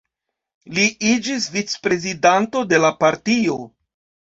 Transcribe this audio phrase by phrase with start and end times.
[0.77, 3.65] Li iĝis vicprezidanto de la partio.